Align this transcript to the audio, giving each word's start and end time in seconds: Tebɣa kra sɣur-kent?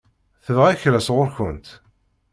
Tebɣa 0.45 0.79
kra 0.81 0.99
sɣur-kent? 1.07 1.67